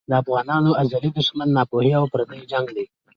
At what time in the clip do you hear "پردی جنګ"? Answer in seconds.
2.11-2.67